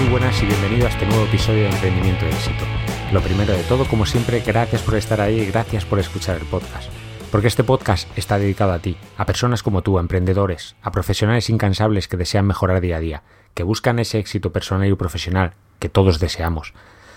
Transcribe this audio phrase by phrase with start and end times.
[0.00, 2.64] Muy buenas y bienvenido a este nuevo episodio de Emprendimiento de Éxito.
[3.12, 6.46] Lo primero de todo, como siempre, gracias por estar ahí y gracias por escuchar el
[6.46, 6.90] podcast.
[7.30, 11.50] Porque este podcast está dedicado a ti, a personas como tú, a emprendedores, a profesionales
[11.50, 15.90] incansables que desean mejorar día a día, que buscan ese éxito personal y profesional que
[15.90, 16.72] todos deseamos.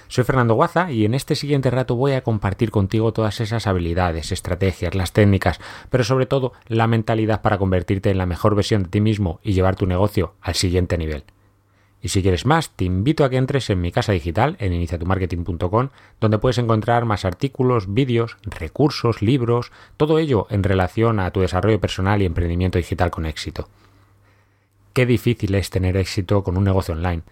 [0.09, 4.34] Soy Fernando Guaza y en este siguiente rato voy a compartir contigo todas esas habilidades,
[4.34, 8.90] estrategias, las técnicas, pero sobre todo la mentalidad para convertirte en la mejor versión de
[8.90, 11.23] ti mismo y llevar tu negocio al siguiente nivel.
[12.04, 15.88] Y si quieres más, te invito a que entres en mi casa digital en iniciatumarketing.com,
[16.20, 21.80] donde puedes encontrar más artículos, vídeos, recursos, libros, todo ello en relación a tu desarrollo
[21.80, 23.70] personal y emprendimiento digital con éxito.
[24.92, 27.24] Qué difícil es tener éxito con un negocio online.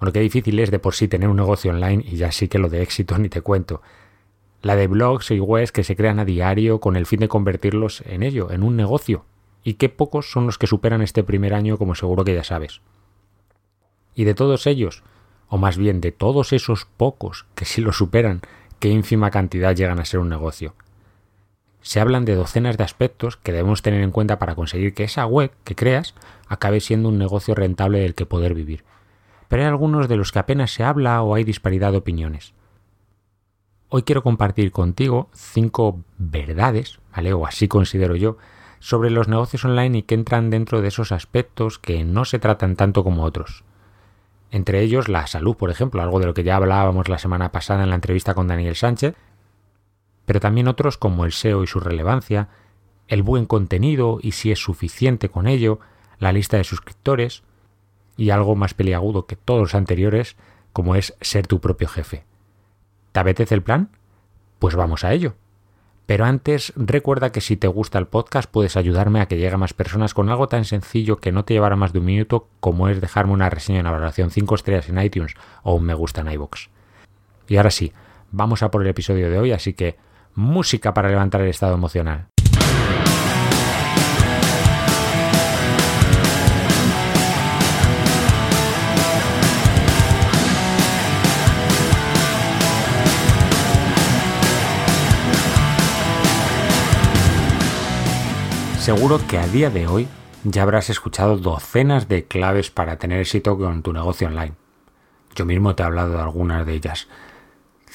[0.00, 2.58] Bueno, qué difícil es de por sí tener un negocio online y ya sí que
[2.58, 3.80] lo de éxito ni te cuento.
[4.60, 8.02] La de blogs y webs que se crean a diario con el fin de convertirlos
[8.06, 9.24] en ello, en un negocio.
[9.62, 12.80] Y qué pocos son los que superan este primer año como seguro que ya sabes.
[14.16, 15.02] Y de todos ellos,
[15.46, 18.40] o más bien de todos esos pocos que sí lo superan,
[18.80, 20.74] qué ínfima cantidad llegan a ser un negocio.
[21.82, 25.26] Se hablan de docenas de aspectos que debemos tener en cuenta para conseguir que esa
[25.26, 26.14] web que creas
[26.48, 28.84] acabe siendo un negocio rentable del que poder vivir.
[29.48, 32.54] Pero hay algunos de los que apenas se habla o hay disparidad de opiniones.
[33.90, 36.98] Hoy quiero compartir contigo cinco verdades.
[37.34, 38.38] O así considero yo,
[38.80, 42.76] sobre los negocios online y que entran dentro de esos aspectos que no se tratan
[42.76, 43.62] tanto como otros
[44.50, 47.82] entre ellos la salud, por ejemplo, algo de lo que ya hablábamos la semana pasada
[47.82, 49.14] en la entrevista con Daniel Sánchez,
[50.24, 52.48] pero también otros como el SEO y su relevancia,
[53.08, 55.80] el buen contenido y si es suficiente con ello,
[56.18, 57.42] la lista de suscriptores
[58.16, 60.36] y algo más peliagudo que todos los anteriores,
[60.72, 62.24] como es ser tu propio jefe.
[63.12, 63.90] ¿Te apetece el plan?
[64.58, 65.34] Pues vamos a ello.
[66.06, 69.58] Pero antes, recuerda que si te gusta el podcast puedes ayudarme a que llegue a
[69.58, 72.88] más personas con algo tan sencillo que no te llevará más de un minuto como
[72.88, 75.34] es dejarme una reseña en la valoración 5 estrellas en iTunes
[75.64, 76.68] o un me gusta en iVoox.
[77.48, 77.92] Y ahora sí,
[78.30, 79.96] vamos a por el episodio de hoy, así que
[80.36, 82.28] música para levantar el estado emocional.
[98.86, 100.06] Seguro que a día de hoy
[100.44, 104.52] ya habrás escuchado docenas de claves para tener éxito con tu negocio online.
[105.34, 107.08] Yo mismo te he hablado de algunas de ellas.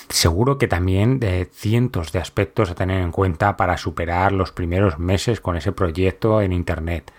[0.09, 4.99] Seguro que también de cientos de aspectos a tener en cuenta para superar los primeros
[4.99, 7.13] meses con ese proyecto en Internet.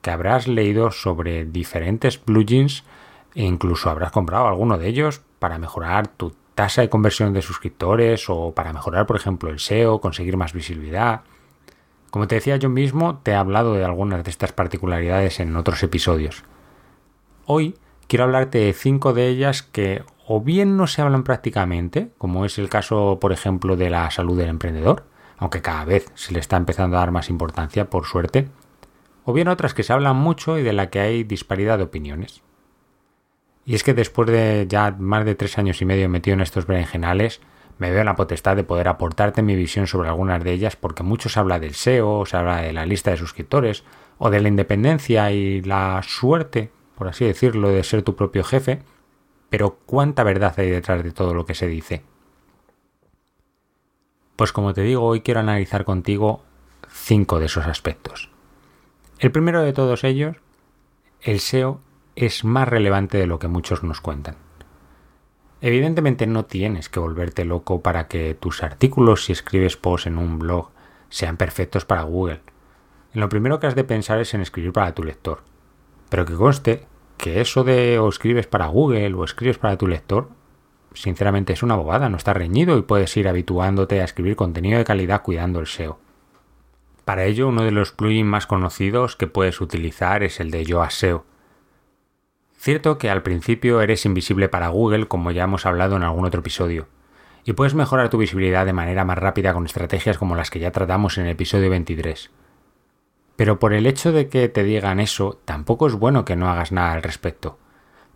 [0.00, 2.82] Que habrás leído sobre diferentes plugins
[3.36, 8.28] e incluso habrás comprado alguno de ellos para mejorar tu tasa de conversión de suscriptores
[8.28, 11.22] o para mejorar, por ejemplo, el SEO, conseguir más visibilidad.
[12.12, 15.82] Como te decía yo mismo, te he hablado de algunas de estas particularidades en otros
[15.82, 16.44] episodios.
[17.46, 17.74] Hoy
[18.06, 22.58] quiero hablarte de cinco de ellas que o bien no se hablan prácticamente, como es
[22.58, 25.06] el caso, por ejemplo, de la salud del emprendedor,
[25.38, 28.50] aunque cada vez se le está empezando a dar más importancia, por suerte,
[29.24, 32.42] o bien otras que se hablan mucho y de la que hay disparidad de opiniones.
[33.64, 36.66] Y es que después de ya más de tres años y medio metido en estos
[36.66, 37.40] berenjenales,
[37.78, 41.02] me veo en la potestad de poder aportarte mi visión sobre algunas de ellas porque
[41.02, 43.84] mucho se habla del SEO, se habla de la lista de suscriptores
[44.18, 48.82] o de la independencia y la suerte, por así decirlo, de ser tu propio jefe,
[49.50, 52.02] pero ¿cuánta verdad hay detrás de todo lo que se dice?
[54.36, 56.42] Pues como te digo, hoy quiero analizar contigo
[56.88, 58.30] cinco de esos aspectos.
[59.18, 60.36] El primero de todos ellos,
[61.20, 61.80] el SEO
[62.16, 64.36] es más relevante de lo que muchos nos cuentan.
[65.64, 70.40] Evidentemente no tienes que volverte loco para que tus artículos si escribes posts en un
[70.40, 70.70] blog
[71.08, 72.40] sean perfectos para Google.
[73.12, 75.44] Lo primero que has de pensar es en escribir para tu lector.
[76.08, 76.86] Pero que conste
[77.16, 80.30] que eso de o escribes para Google o escribes para tu lector,
[80.94, 84.84] sinceramente es una bobada, no está reñido y puedes ir habituándote a escribir contenido de
[84.84, 86.00] calidad cuidando el SEO.
[87.04, 90.98] Para ello, uno de los plugins más conocidos que puedes utilizar es el de Yoast
[90.98, 91.31] SEO.
[92.62, 96.42] Cierto que al principio eres invisible para Google, como ya hemos hablado en algún otro
[96.42, 96.86] episodio,
[97.44, 100.70] y puedes mejorar tu visibilidad de manera más rápida con estrategias como las que ya
[100.70, 102.30] tratamos en el episodio 23.
[103.34, 106.70] Pero por el hecho de que te digan eso, tampoco es bueno que no hagas
[106.70, 107.58] nada al respecto.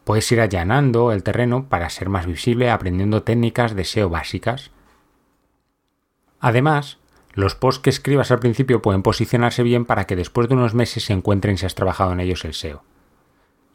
[0.05, 4.71] Puedes ir allanando el terreno para ser más visible aprendiendo técnicas de SEO básicas.
[6.39, 6.99] Además,
[7.35, 11.05] los posts que escribas al principio pueden posicionarse bien para que después de unos meses
[11.05, 12.85] se encuentren si has trabajado en ellos el SEO.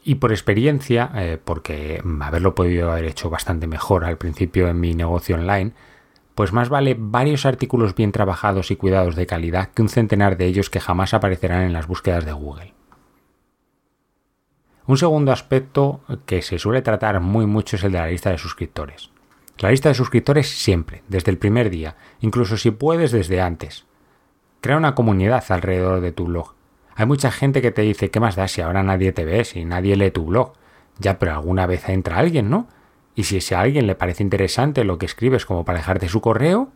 [0.04, 4.96] Y por experiencia, eh, porque haberlo podido haber hecho bastante mejor al principio en mi
[4.96, 5.74] negocio online,
[6.34, 10.46] pues más vale varios artículos bien trabajados y cuidados de calidad que un centenar de
[10.46, 12.74] ellos que jamás aparecerán en las búsquedas de Google.
[14.88, 18.38] Un segundo aspecto que se suele tratar muy mucho es el de la lista de
[18.38, 19.12] suscriptores.
[19.60, 23.86] La lista de suscriptores siempre, desde el primer día, incluso si puedes desde antes.
[24.60, 26.56] Crea una comunidad alrededor de tu blog.
[26.96, 29.66] Hay mucha gente que te dice, ¿qué más da si ahora nadie te ve, si
[29.66, 30.54] nadie lee tu blog?
[31.00, 32.68] Ya, pero alguna vez entra alguien, ¿no?
[33.16, 36.70] Y si a alguien le parece interesante lo que escribes como para dejarte su correo,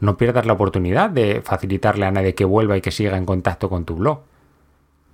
[0.00, 3.68] no pierdas la oportunidad de facilitarle a nadie que vuelva y que siga en contacto
[3.68, 4.20] con tu blog.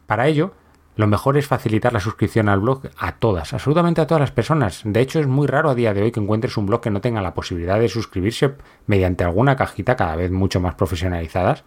[0.06, 0.52] Para ello,
[0.96, 4.82] lo mejor es facilitar la suscripción al blog a todas, absolutamente a todas las personas.
[4.84, 7.00] De hecho, es muy raro a día de hoy que encuentres un blog que no
[7.00, 8.54] tenga la posibilidad de suscribirse
[8.86, 11.64] mediante alguna cajita cada vez mucho más profesionalizadas.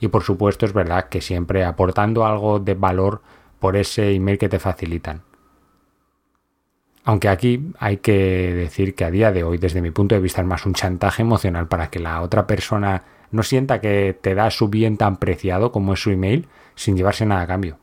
[0.00, 3.20] Y por supuesto es verdad que siempre aportando algo de valor
[3.58, 5.22] por ese email que te facilitan.
[7.04, 10.42] Aunque aquí hay que decir que a día de hoy, desde mi punto de vista,
[10.42, 14.50] es más un chantaje emocional para que la otra persona no sienta que te da
[14.50, 17.78] su bien tan preciado como es su email sin llevarse nada a cambio.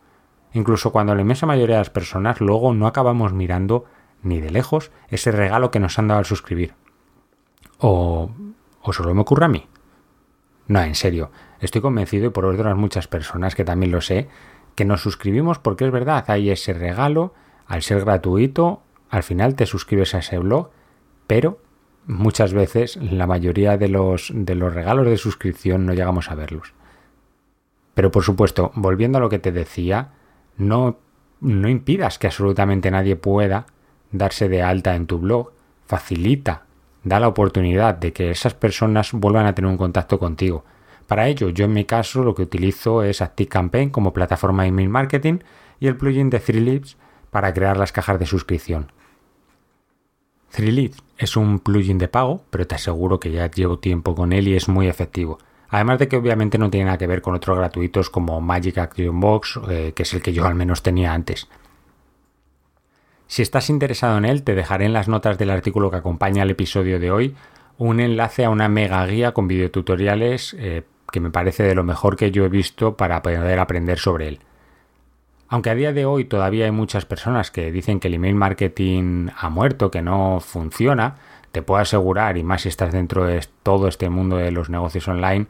[0.54, 3.86] Incluso cuando la inmensa mayoría de las personas luego no acabamos mirando
[4.22, 6.74] ni de lejos ese regalo que nos han dado al suscribir.
[7.80, 8.30] O,
[8.82, 9.68] o solo me ocurre a mí.
[10.68, 14.28] No, en serio, estoy convencido y por otras muchas personas que también lo sé,
[14.76, 17.34] que nos suscribimos porque es verdad, hay ese regalo,
[17.68, 20.72] al ser gratuito, al final te suscribes a ese blog,
[21.28, 21.60] pero
[22.08, 26.74] muchas veces la mayoría de los, de los regalos de suscripción no llegamos a verlos.
[27.94, 30.12] Pero por supuesto, volviendo a lo que te decía,
[30.58, 30.98] no,
[31.40, 33.68] no impidas que absolutamente nadie pueda
[34.12, 35.52] darse de alta en tu blog,
[35.86, 36.66] facilita,
[37.06, 40.66] da la oportunidad de que esas personas vuelvan a tener un contacto contigo.
[41.08, 44.90] Para ello, yo en mi caso lo que utilizo es ActiveCampaign como plataforma de email
[44.90, 45.40] marketing
[45.80, 46.98] y el plugin de ThreeLips
[47.30, 48.92] para crear las cajas de suscripción.
[50.50, 54.48] ThreeLips es un plugin de pago, pero te aseguro que ya llevo tiempo con él
[54.48, 55.38] y es muy efectivo.
[55.70, 59.20] Además de que obviamente no tiene nada que ver con otros gratuitos como Magic Action
[59.20, 61.48] Box, eh, que es el que yo al menos tenía antes.
[63.28, 66.52] Si estás interesado en él, te dejaré en las notas del artículo que acompaña el
[66.52, 67.36] episodio de hoy
[67.78, 72.16] un enlace a una mega guía con videotutoriales eh, que me parece de lo mejor
[72.16, 74.40] que yo he visto para poder aprender sobre él.
[75.48, 79.28] Aunque a día de hoy todavía hay muchas personas que dicen que el email marketing
[79.38, 81.18] ha muerto, que no funciona,
[81.52, 85.08] te puedo asegurar, y más si estás dentro de todo este mundo de los negocios
[85.08, 85.48] online,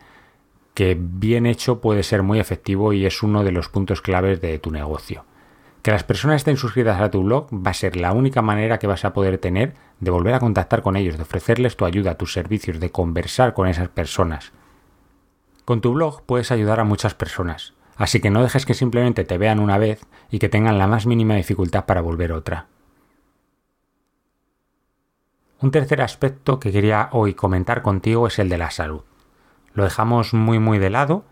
[0.74, 4.60] que bien hecho puede ser muy efectivo y es uno de los puntos claves de
[4.60, 5.24] tu negocio.
[5.86, 8.88] Que las personas estén suscritas a tu blog va a ser la única manera que
[8.88, 12.34] vas a poder tener de volver a contactar con ellos, de ofrecerles tu ayuda, tus
[12.34, 14.52] servicios, de conversar con esas personas.
[15.64, 19.38] Con tu blog puedes ayudar a muchas personas, así que no dejes que simplemente te
[19.38, 22.66] vean una vez y que tengan la más mínima dificultad para volver otra.
[25.62, 29.02] Un tercer aspecto que quería hoy comentar contigo es el de la salud.
[29.76, 31.26] Lo dejamos muy muy de lado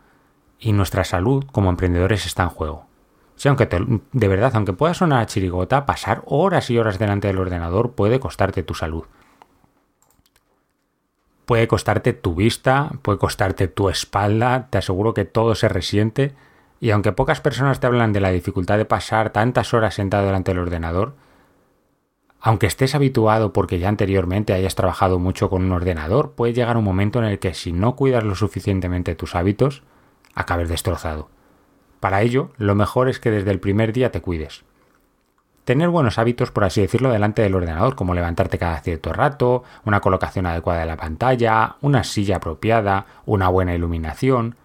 [0.60, 2.93] y nuestra salud como emprendedores está en juego.
[3.36, 3.68] Sí, aunque
[4.12, 8.20] de verdad, aunque pueda sonar a chirigota, pasar horas y horas delante del ordenador puede
[8.20, 9.06] costarte tu salud.
[11.46, 16.36] Puede costarte tu vista, puede costarte tu espalda, te aseguro que todo se resiente.
[16.80, 20.52] Y aunque pocas personas te hablan de la dificultad de pasar tantas horas sentado delante
[20.52, 21.16] del ordenador,
[22.40, 26.84] aunque estés habituado porque ya anteriormente hayas trabajado mucho con un ordenador, puede llegar un
[26.84, 29.84] momento en el que si no cuidas lo suficientemente tus hábitos,
[30.36, 31.30] acabes destrozado.
[32.04, 34.66] Para ello, lo mejor es que desde el primer día te cuides.
[35.64, 40.02] Tener buenos hábitos, por así decirlo, delante del ordenador, como levantarte cada cierto rato, una
[40.02, 44.58] colocación adecuada de la pantalla, una silla apropiada, una buena iluminación.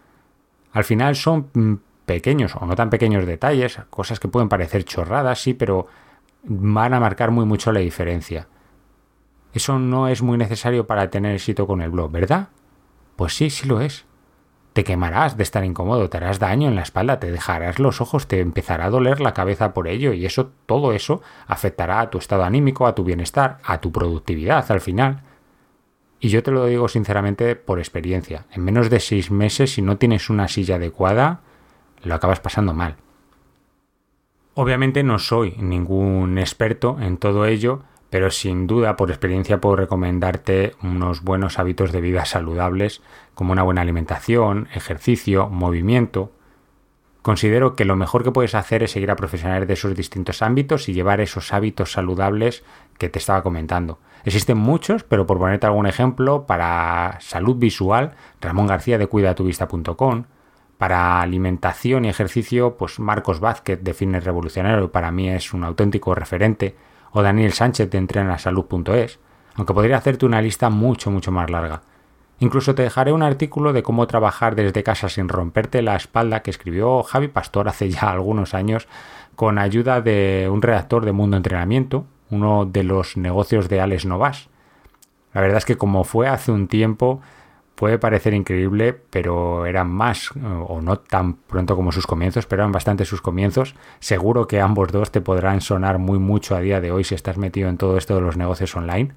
[0.72, 1.74] Al final son mm,
[2.06, 5.86] pequeños o no tan pequeños detalles, cosas que pueden parecer chorradas, sí, pero
[6.42, 8.48] van a marcar muy mucho la diferencia.
[9.52, 12.48] Eso no es muy necesario para tener éxito con el blog, ¿verdad?
[13.14, 14.07] Pues sí, sí lo es.
[14.78, 18.28] Te quemarás de estar incómodo, te harás daño en la espalda, te dejarás los ojos,
[18.28, 22.18] te empezará a doler la cabeza por ello y eso, todo eso afectará a tu
[22.18, 25.22] estado anímico, a tu bienestar, a tu productividad al final.
[26.20, 28.46] Y yo te lo digo sinceramente por experiencia.
[28.52, 31.40] En menos de seis meses, si no tienes una silla adecuada,
[32.04, 32.98] lo acabas pasando mal.
[34.54, 40.74] Obviamente no soy ningún experto en todo ello, pero sin duda por experiencia puedo recomendarte
[40.82, 43.02] unos buenos hábitos de vida saludables
[43.34, 46.32] como una buena alimentación, ejercicio, movimiento.
[47.22, 50.88] Considero que lo mejor que puedes hacer es seguir a profesionales de esos distintos ámbitos
[50.88, 52.64] y llevar esos hábitos saludables
[52.96, 53.98] que te estaba comentando.
[54.24, 60.24] Existen muchos, pero por ponerte algún ejemplo, para salud visual, Ramón García de cuidatuvista.com,
[60.78, 66.14] para alimentación y ejercicio, pues Marcos Vázquez de Fitness Revolucionario para mí es un auténtico
[66.14, 66.76] referente,
[67.12, 69.18] o Daniel Sánchez de entrenasalud.es,
[69.56, 71.82] aunque podría hacerte una lista mucho, mucho más larga.
[72.40, 76.50] Incluso te dejaré un artículo de cómo trabajar desde casa sin romperte la espalda que
[76.50, 78.86] escribió Javi Pastor hace ya algunos años
[79.34, 84.48] con ayuda de un redactor de Mundo Entrenamiento, uno de los negocios de Alex Novas.
[85.32, 87.20] La verdad es que como fue hace un tiempo,
[87.78, 90.32] puede parecer increíble, pero eran más,
[90.66, 93.76] o no tan pronto como sus comienzos, pero eran bastante sus comienzos.
[94.00, 97.38] Seguro que ambos dos te podrán sonar muy mucho a día de hoy si estás
[97.38, 99.14] metido en todo esto de los negocios online.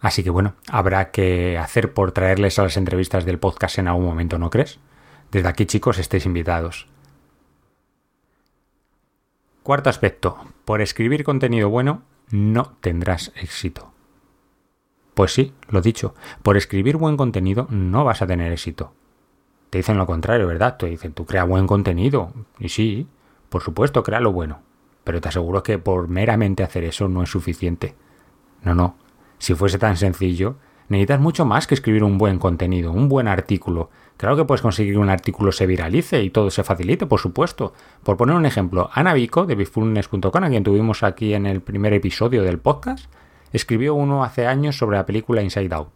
[0.00, 4.06] Así que bueno, habrá que hacer por traerles a las entrevistas del podcast en algún
[4.06, 4.78] momento, ¿no crees?
[5.30, 6.88] Desde aquí, chicos, estéis invitados.
[9.62, 10.38] Cuarto aspecto.
[10.64, 13.91] Por escribir contenido bueno, no tendrás éxito.
[15.14, 18.92] Pues sí, lo dicho, por escribir buen contenido no vas a tener éxito.
[19.70, 20.76] Te dicen lo contrario, ¿verdad?
[20.76, 22.32] Te dicen, tú crea buen contenido.
[22.58, 23.06] Y sí,
[23.48, 24.60] por supuesto, crea lo bueno.
[25.04, 27.94] Pero te aseguro que por meramente hacer eso no es suficiente.
[28.62, 28.96] No, no.
[29.38, 30.56] Si fuese tan sencillo,
[30.88, 33.90] necesitas mucho más que escribir un buen contenido, un buen artículo.
[34.16, 37.72] Claro que puedes conseguir que un artículo se viralice y todo se facilite, por supuesto.
[38.02, 41.92] Por poner un ejemplo, Ana Vico de bifulness.com, a quien tuvimos aquí en el primer
[41.94, 43.10] episodio del podcast,
[43.52, 45.88] escribió uno hace años sobre la película Inside Out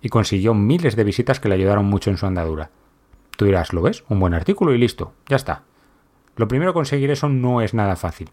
[0.00, 2.70] y consiguió miles de visitas que le ayudaron mucho en su andadura.
[3.36, 4.04] Tú dirás, ¿lo ves?
[4.08, 5.62] Un buen artículo y listo, ya está.
[6.36, 8.30] Lo primero conseguir eso no es nada fácil.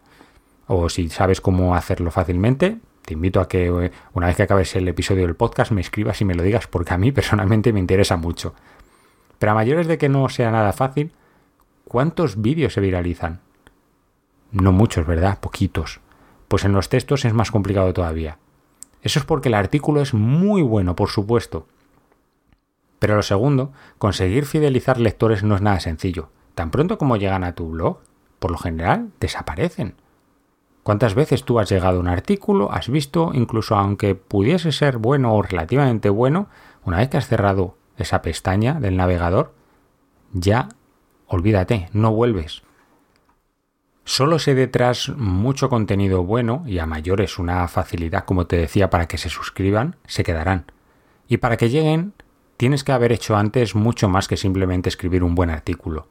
[0.67, 4.75] O si sabes cómo hacerlo fácilmente, te invito a que eh, una vez que acabes
[4.75, 7.79] el episodio del podcast me escribas y me lo digas porque a mí personalmente me
[7.79, 8.53] interesa mucho.
[9.39, 11.11] Pero a mayores de que no sea nada fácil,
[11.85, 13.41] ¿cuántos vídeos se viralizan?
[14.51, 15.39] No muchos, ¿verdad?
[15.39, 15.99] Poquitos.
[16.47, 18.37] Pues en los textos es más complicado todavía.
[19.03, 21.67] Eso es porque el artículo es muy bueno, por supuesto.
[22.99, 26.29] Pero lo segundo, conseguir fidelizar lectores no es nada sencillo.
[26.55, 27.99] Tan pronto como llegan a tu blog,
[28.39, 29.95] por lo general, desaparecen.
[30.83, 35.33] ¿Cuántas veces tú has llegado a un artículo, has visto, incluso aunque pudiese ser bueno
[35.33, 36.47] o relativamente bueno,
[36.85, 39.53] una vez que has cerrado esa pestaña del navegador,
[40.31, 40.69] ya
[41.27, 42.63] olvídate, no vuelves.
[44.05, 49.07] Solo sé detrás mucho contenido bueno y a mayores una facilidad, como te decía, para
[49.07, 50.65] que se suscriban, se quedarán.
[51.29, 52.13] Y para que lleguen,
[52.57, 56.07] tienes que haber hecho antes mucho más que simplemente escribir un buen artículo.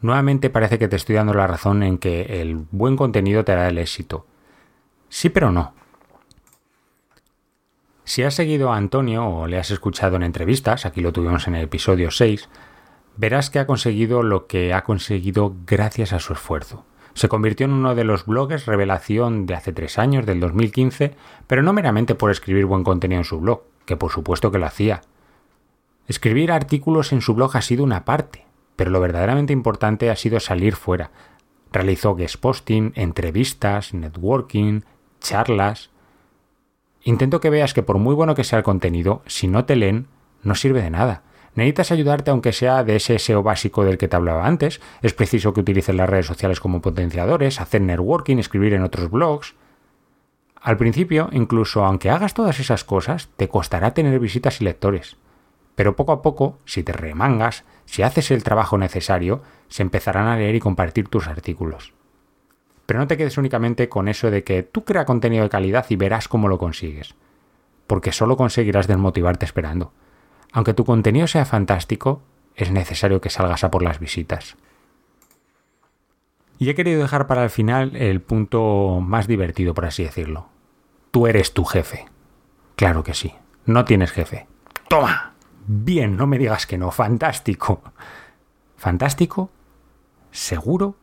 [0.00, 3.68] Nuevamente parece que te estoy dando la razón en que el buen contenido te hará
[3.68, 4.26] el éxito.
[5.08, 5.74] Sí, pero no.
[8.04, 11.56] Si has seguido a Antonio o le has escuchado en entrevistas, aquí lo tuvimos en
[11.56, 12.48] el episodio 6,
[13.16, 16.86] verás que ha conseguido lo que ha conseguido gracias a su esfuerzo.
[17.20, 21.12] Se convirtió en uno de los blogs revelación de hace tres años, del 2015,
[21.46, 24.64] pero no meramente por escribir buen contenido en su blog, que por supuesto que lo
[24.64, 25.02] hacía.
[26.08, 30.40] Escribir artículos en su blog ha sido una parte, pero lo verdaderamente importante ha sido
[30.40, 31.10] salir fuera.
[31.70, 34.80] Realizó guest posting, entrevistas, networking,
[35.20, 35.90] charlas.
[37.02, 40.06] Intento que veas que por muy bueno que sea el contenido, si no te leen,
[40.42, 41.22] no sirve de nada.
[41.54, 44.80] Necesitas ayudarte aunque sea de ese SEO básico del que te hablaba antes.
[45.02, 49.54] Es preciso que utilices las redes sociales como potenciadores, hacer networking, escribir en otros blogs.
[50.60, 55.16] Al principio, incluso aunque hagas todas esas cosas, te costará tener visitas y lectores.
[55.74, 60.36] Pero poco a poco, si te remangas, si haces el trabajo necesario, se empezarán a
[60.36, 61.94] leer y compartir tus artículos.
[62.86, 65.96] Pero no te quedes únicamente con eso de que tú crea contenido de calidad y
[65.96, 67.14] verás cómo lo consigues.
[67.86, 69.92] Porque solo conseguirás desmotivarte esperando.
[70.52, 72.22] Aunque tu contenido sea fantástico,
[72.54, 74.56] es necesario que salgas a por las visitas.
[76.58, 80.48] Y he querido dejar para el final el punto más divertido, por así decirlo.
[81.10, 82.06] Tú eres tu jefe.
[82.76, 83.34] Claro que sí.
[83.64, 84.46] No tienes jefe.
[84.88, 85.34] ¡Toma!
[85.66, 86.90] Bien, no me digas que no.
[86.90, 87.82] Fantástico.
[88.76, 89.50] ¿Fantástico?
[90.30, 90.96] ¿Seguro?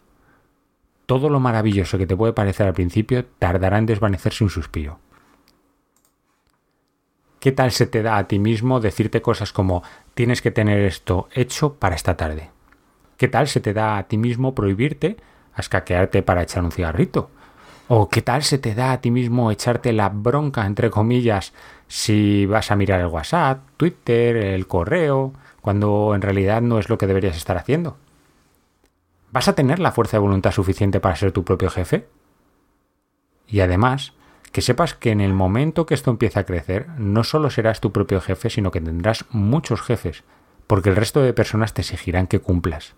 [1.06, 5.00] Todo lo maravilloso que te puede parecer al principio tardará en desvanecerse un suspiro.
[7.40, 9.84] ¿Qué tal se te da a ti mismo decirte cosas como
[10.16, 12.50] tienes que tener esto hecho para esta tarde?
[13.18, 15.18] ¿Qué tal se te da a ti mismo prohibirte
[15.56, 17.30] escaquearte para echar un cigarrito?
[17.88, 21.54] ¿O qué tal se te da a ti mismo echarte la bronca, entre comillas,
[21.88, 26.98] si vas a mirar el WhatsApp, Twitter, el correo, cuando en realidad no es lo
[26.98, 27.98] que deberías estar haciendo?
[29.32, 32.08] ¿Vas a tener la fuerza de voluntad suficiente para ser tu propio jefe?
[33.48, 34.14] Y además,
[34.52, 37.92] que sepas que en el momento que esto empiece a crecer, no solo serás tu
[37.92, 40.24] propio jefe, sino que tendrás muchos jefes,
[40.66, 42.96] porque el resto de personas te exigirán que cumplas.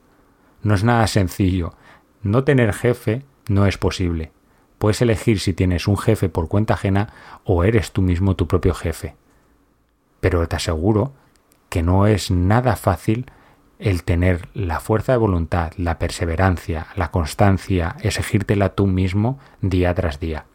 [0.64, 1.74] No es nada sencillo.
[2.22, 4.32] No tener jefe no es posible.
[4.78, 7.14] Puedes elegir si tienes un jefe por cuenta ajena
[7.44, 9.16] o eres tú mismo tu propio jefe.
[10.20, 11.14] Pero te aseguro
[11.70, 13.32] que no es nada fácil
[13.78, 20.20] el tener la fuerza de voluntad, la perseverancia, la constancia, exigírtela tú mismo día tras
[20.20, 20.46] día.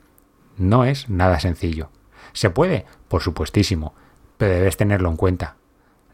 [0.57, 1.91] No es nada sencillo.
[2.33, 2.87] ¿Se puede?
[3.09, 3.95] Por supuestísimo,
[4.37, 5.57] pero debes tenerlo en cuenta.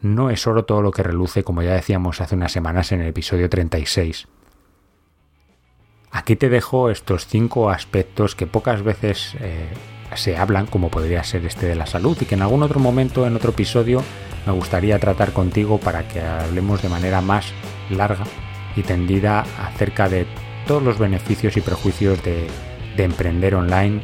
[0.01, 3.07] No es oro todo lo que reluce, como ya decíamos hace unas semanas en el
[3.07, 4.27] episodio 36.
[6.11, 9.69] Aquí te dejo estos cinco aspectos que pocas veces eh,
[10.15, 13.25] se hablan, como podría ser este de la salud, y que en algún otro momento,
[13.25, 14.03] en otro episodio,
[14.45, 17.53] me gustaría tratar contigo para que hablemos de manera más
[17.89, 18.25] larga
[18.75, 20.25] y tendida acerca de
[20.67, 22.47] todos los beneficios y prejuicios de,
[22.97, 24.01] de emprender online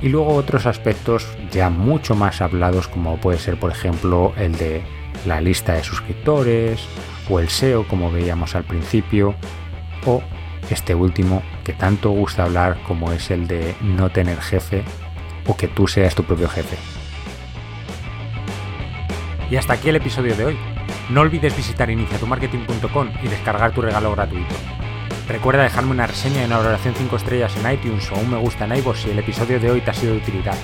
[0.00, 4.82] y luego otros aspectos ya mucho más hablados como puede ser por ejemplo el de
[5.26, 6.86] la lista de suscriptores
[7.28, 9.34] o el SEO como veíamos al principio
[10.06, 10.22] o
[10.70, 14.84] este último que tanto gusta hablar como es el de no tener jefe
[15.46, 16.76] o que tú seas tu propio jefe.
[19.50, 20.58] Y hasta aquí el episodio de hoy.
[21.08, 24.54] No olvides visitar iniciatumarketing.com y descargar tu regalo gratuito.
[25.28, 28.64] Recuerda dejarme una reseña y una valoración 5 estrellas en iTunes o un me gusta
[28.64, 30.56] en iVoox si el episodio de hoy te ha sido de utilidad.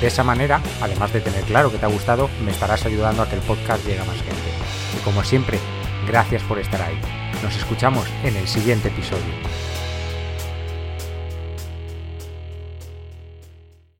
[0.00, 3.28] De esa manera, además de tener claro que te ha gustado, me estarás ayudando a
[3.28, 4.52] que el podcast llegue a más gente.
[4.96, 5.58] Y como siempre,
[6.06, 6.98] gracias por estar ahí.
[7.42, 9.34] Nos escuchamos en el siguiente episodio.